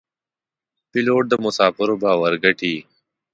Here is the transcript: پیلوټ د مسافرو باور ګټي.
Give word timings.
پیلوټ 0.91 1.23
د 1.29 1.33
مسافرو 1.45 1.95
باور 2.03 2.33
ګټي. 2.43 2.75